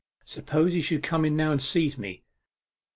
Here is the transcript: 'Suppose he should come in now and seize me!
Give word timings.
'Suppose 0.25 0.73
he 0.73 0.81
should 0.81 1.03
come 1.03 1.23
in 1.25 1.35
now 1.35 1.51
and 1.51 1.61
seize 1.61 1.95
me! 1.95 2.23